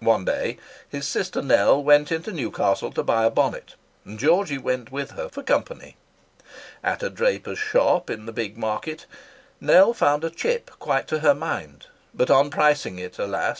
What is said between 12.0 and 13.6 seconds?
but on pricing it, alas!